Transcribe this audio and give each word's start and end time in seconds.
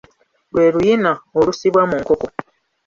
Lwe 0.53 0.65
luyina 0.73 1.11
olusibwa 1.39 1.81
mu 1.89 1.95
nkoko. 2.01 2.25